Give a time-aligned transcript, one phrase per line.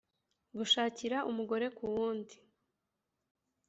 [0.57, 2.35] gushakira umugore ku wundi